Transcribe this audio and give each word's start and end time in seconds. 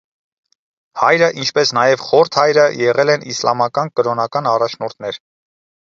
Հայրը, 1.01 1.27
ինչպես 1.43 1.73
նաև 1.79 2.03
խորթ 2.07 2.39
հայրը 2.41 2.65
եղել 2.87 3.15
են 3.17 3.29
իսլամական 3.35 3.97
կրոնական 4.01 4.55
առաջնորդներ։ 4.57 5.27